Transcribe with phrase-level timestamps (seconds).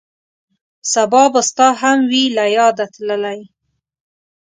[0.93, 3.39] سبا به ستا هم وي له یاده تللی